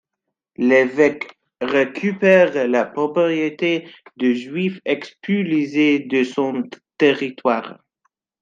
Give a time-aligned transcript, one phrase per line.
[0.57, 6.63] L'évêque récupère la propriété des Juifs expulsés de son
[6.97, 7.77] territoire.